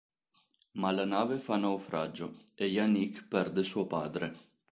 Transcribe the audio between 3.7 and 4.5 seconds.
padre.